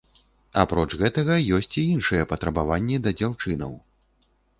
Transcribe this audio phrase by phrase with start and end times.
[0.61, 3.77] Апроч гэтага ёсць і іншыя патрабаванні да дзяўчынаў.